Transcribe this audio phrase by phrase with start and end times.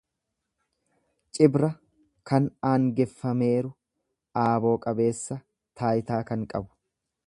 [1.37, 1.69] Cibra
[2.31, 3.73] kan aangeffameeru,
[4.47, 5.43] aaboo qabeessa,
[5.83, 6.73] taayitaa kan qabu.